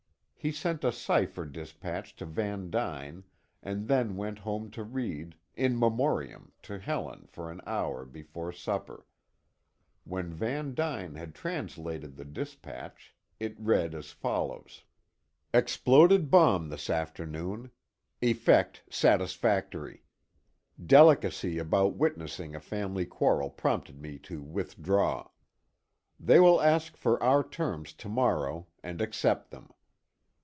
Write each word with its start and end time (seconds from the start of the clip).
He 0.43 0.51
sent 0.51 0.83
a 0.83 0.91
cipher 0.91 1.45
dispatch 1.45 2.15
to 2.15 2.25
Van 2.25 2.71
Duyn, 2.71 3.25
and 3.61 3.87
then 3.87 4.15
went 4.17 4.39
home 4.39 4.71
to 4.71 4.83
read 4.83 5.35
"In 5.55 5.77
Memoriam" 5.77 6.51
to 6.63 6.79
Helen 6.79 7.27
for 7.27 7.51
an 7.51 7.61
hour 7.67 8.05
before 8.05 8.51
supper. 8.51 9.05
When 10.03 10.33
Van 10.33 10.73
Duyn 10.73 11.13
had 11.13 11.35
translated 11.35 12.15
the 12.15 12.25
dispatch, 12.25 13.13
it 13.39 13.55
read 13.59 13.93
as 13.93 14.09
follows: 14.09 14.83
"Exploded 15.53 16.31
bomb 16.31 16.69
this 16.69 16.89
afternoon. 16.89 17.69
Effect 18.23 18.81
satisfactory. 18.89 20.01
Delicacy 20.83 21.59
about 21.59 21.97
witnessing 21.97 22.55
a 22.55 22.59
family 22.59 23.05
quarrel 23.05 23.51
prompted 23.51 24.01
me 24.01 24.17
to 24.17 24.41
withdraw. 24.41 25.29
They 26.19 26.39
will 26.39 26.59
ask 26.59 26.97
for 26.97 27.21
our 27.21 27.47
terms 27.47 27.93
to 27.93 28.09
morrow, 28.09 28.65
and 28.81 29.01
accept 29.01 29.51
them. 29.51 29.69